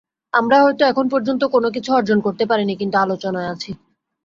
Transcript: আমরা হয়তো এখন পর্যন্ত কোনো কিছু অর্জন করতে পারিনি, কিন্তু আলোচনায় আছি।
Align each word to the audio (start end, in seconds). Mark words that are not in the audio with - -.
আমরা 0.33 0.57
হয়তো 0.63 0.83
এখন 0.85 1.05
পর্যন্ত 1.09 1.41
কোনো 1.45 1.67
কিছু 1.71 1.89
অর্জন 1.93 2.17
করতে 2.21 2.43
পারিনি, 2.45 2.73
কিন্তু 2.75 2.95
আলোচনায় 2.97 3.51
আছি। 3.51 3.71